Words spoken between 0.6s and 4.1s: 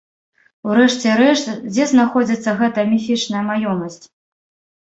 У рэшце рэшт, дзе знаходзіцца гэтая міфічная маёмасць?